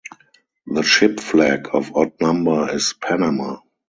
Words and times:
The 0.65 0.81
ship 0.81 1.19
flag 1.19 1.67
of 1.73 1.95
Odd 1.95 2.13
number 2.19 2.73
is 2.73 2.95
Panama. 2.99 3.59